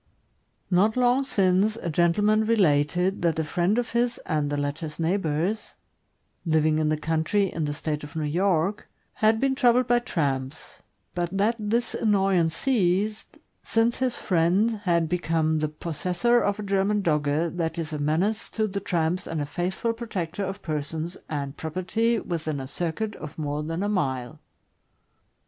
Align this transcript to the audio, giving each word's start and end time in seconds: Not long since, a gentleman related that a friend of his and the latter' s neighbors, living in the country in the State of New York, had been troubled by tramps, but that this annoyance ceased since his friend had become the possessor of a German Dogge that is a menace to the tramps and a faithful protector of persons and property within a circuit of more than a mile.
Not 0.71 0.97
long 0.97 1.23
since, 1.23 1.75
a 1.75 1.91
gentleman 1.91 2.43
related 2.43 3.21
that 3.21 3.37
a 3.37 3.43
friend 3.43 3.77
of 3.77 3.91
his 3.91 4.17
and 4.25 4.49
the 4.49 4.57
latter' 4.57 4.87
s 4.87 4.97
neighbors, 4.97 5.75
living 6.43 6.79
in 6.79 6.89
the 6.89 6.97
country 6.97 7.53
in 7.53 7.65
the 7.65 7.73
State 7.75 8.03
of 8.03 8.15
New 8.15 8.23
York, 8.23 8.89
had 9.21 9.39
been 9.39 9.53
troubled 9.53 9.85
by 9.85 9.99
tramps, 9.99 10.79
but 11.13 11.29
that 11.37 11.55
this 11.59 11.93
annoyance 11.93 12.55
ceased 12.57 13.37
since 13.61 13.97
his 13.97 14.17
friend 14.17 14.77
had 14.85 15.07
become 15.07 15.59
the 15.59 15.69
possessor 15.69 16.41
of 16.41 16.59
a 16.59 16.63
German 16.63 17.03
Dogge 17.03 17.55
that 17.57 17.77
is 17.77 17.93
a 17.93 17.99
menace 17.99 18.49
to 18.49 18.65
the 18.65 18.79
tramps 18.79 19.27
and 19.27 19.39
a 19.39 19.45
faithful 19.45 19.93
protector 19.93 20.43
of 20.43 20.63
persons 20.63 21.15
and 21.29 21.57
property 21.57 22.17
within 22.19 22.59
a 22.59 22.65
circuit 22.65 23.15
of 23.17 23.37
more 23.37 23.61
than 23.61 23.83
a 23.83 23.87
mile. 23.87 24.39